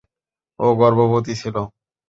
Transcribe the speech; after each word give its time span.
ও 0.59 0.67
গর্ভবতী 0.79 1.33
ছিল! 1.41 1.55